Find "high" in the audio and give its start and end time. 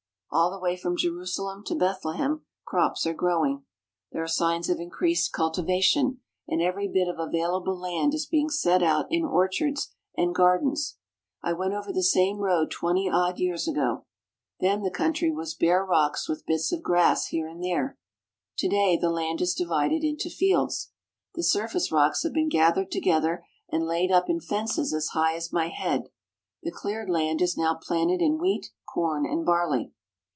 25.09-25.35